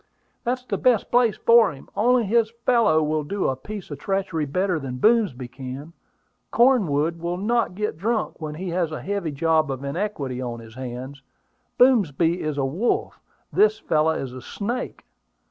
[0.43, 4.45] "That's the best place for him; only this fellow will do a piece of treachery
[4.45, 5.93] better than Boomsby can.
[6.51, 10.73] Cornwood will not get drunk when he has a heavy job of iniquity on his
[10.73, 11.21] hands.
[11.77, 13.19] Boomsby is a wolf:
[13.53, 15.05] this fellow is a snake.